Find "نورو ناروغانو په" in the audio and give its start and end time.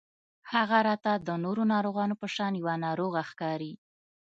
1.43-2.27